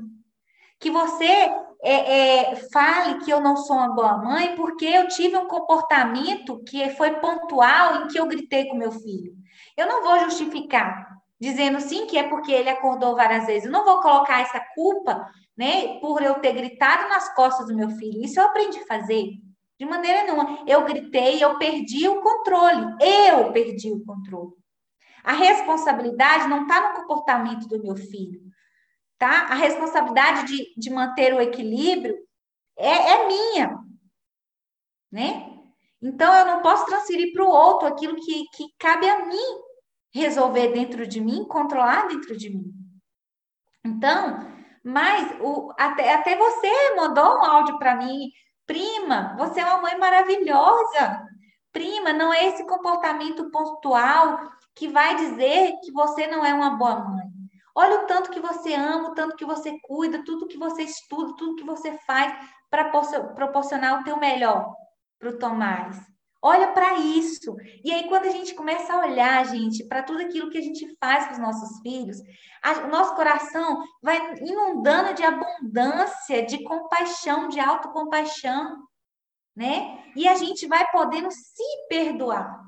[0.79, 1.25] que você
[1.83, 6.63] é, é, fale que eu não sou uma boa mãe porque eu tive um comportamento
[6.63, 9.33] que foi pontual em que eu gritei com meu filho.
[9.75, 11.13] Eu não vou justificar
[11.43, 13.65] dizendo sim que é porque ele acordou várias vezes.
[13.65, 17.89] Eu não vou colocar essa culpa, né, por eu ter gritado nas costas do meu
[17.89, 18.23] filho.
[18.23, 19.25] Isso eu aprendi a fazer.
[19.77, 20.63] De maneira nenhuma.
[20.65, 22.95] Eu gritei, eu perdi o controle.
[23.01, 24.53] Eu perdi o controle.
[25.21, 28.41] A responsabilidade não está no comportamento do meu filho,
[29.17, 29.47] tá?
[29.49, 32.15] A responsabilidade de, de manter o equilíbrio
[32.77, 33.79] é, é minha,
[35.11, 35.49] né?
[36.01, 39.62] Então, eu não posso transferir para o outro aquilo que, que cabe a mim
[40.13, 42.71] resolver dentro de mim, controlar dentro de mim.
[43.83, 44.39] Então,
[44.83, 48.29] mas o, até, até você mandou um áudio para mim,
[48.65, 51.25] prima, você é uma mãe maravilhosa.
[51.71, 54.39] Prima, não é esse comportamento pontual
[54.75, 57.25] que vai dizer que você não é uma boa mãe.
[57.75, 61.35] Olha o tanto que você ama, o tanto que você cuida, tudo que você estuda,
[61.35, 62.31] tudo que você faz
[62.69, 62.85] para
[63.35, 64.75] proporcionar o teu melhor
[65.19, 66.12] para o Tomás.
[66.45, 67.55] Olha para isso.
[67.85, 70.85] E aí, quando a gente começa a olhar, gente, para tudo aquilo que a gente
[70.99, 72.17] faz com os nossos filhos,
[72.61, 78.77] a, o nosso coração vai inundando de abundância, de compaixão, de autocompaixão,
[79.55, 80.03] né?
[80.17, 82.61] E a gente vai podendo se perdoar.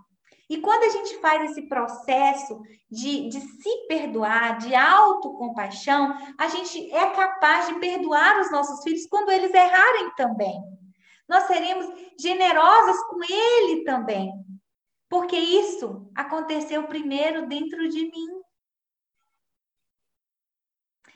[0.49, 6.93] E quando a gente faz esse processo de, de se perdoar, de autocompaixão, a gente
[6.93, 10.63] é capaz de perdoar os nossos filhos quando eles errarem também
[11.27, 11.87] nós seremos
[12.19, 14.31] generosas com Ele também.
[15.09, 18.45] Porque isso aconteceu primeiro dentro de mim.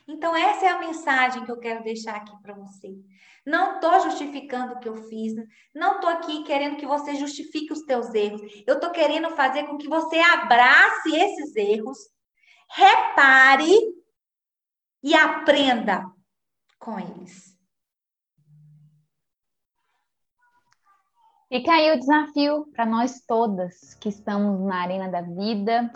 [0.08, 2.98] Então, essa é a mensagem que eu quero deixar aqui para você.
[3.46, 5.34] Não estou justificando o que eu fiz,
[5.74, 8.42] não estou aqui querendo que você justifique os teus erros.
[8.66, 11.98] Eu estou querendo fazer com que você abrace esses erros,
[12.72, 13.72] repare
[15.04, 16.04] e aprenda
[16.80, 17.49] com eles.
[21.50, 25.92] Fica aí o desafio para nós todas que estamos na arena da vida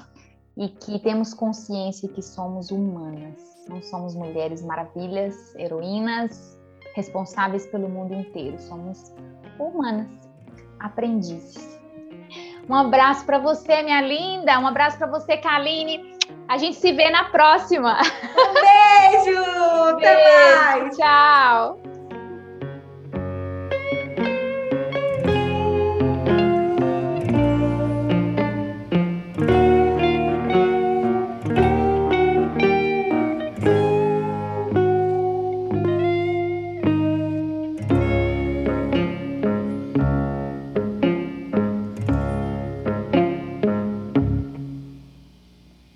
[0.58, 3.36] e que temos consciência que somos humanas.
[3.70, 6.60] Não somos mulheres maravilhas, heroínas,
[6.96, 8.60] responsáveis pelo mundo inteiro.
[8.60, 9.14] Somos
[9.60, 10.08] humanas,
[10.80, 11.80] aprendizes.
[12.68, 14.60] Um abraço para você, minha linda.
[14.60, 16.18] Um abraço para você, Kaline.
[16.48, 18.00] A gente se vê na próxima.
[18.02, 19.40] Um beijo!
[19.98, 20.98] Até beijo, mais!
[20.98, 21.93] Tchau!